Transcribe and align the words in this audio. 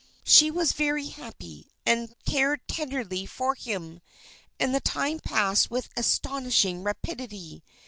She 0.23 0.49
was 0.49 0.71
very 0.71 1.09
happy, 1.09 1.69
and 1.85 2.15
cared 2.25 2.67
tenderly 2.67 3.27
for 3.27 3.53
him; 3.53 4.01
and 4.59 4.73
the 4.73 4.79
time 4.81 5.19
passed 5.19 5.67
away 5.67 5.75
with 5.77 5.89
astonishing 5.95 6.81
rapidity. 6.81 7.63